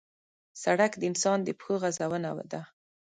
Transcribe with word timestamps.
سړک 0.63 0.91
د 0.97 1.01
انسان 1.09 1.39
د 1.43 1.49
پښو 1.59 1.73
غزونه 1.81 2.29
ده. 2.51 2.61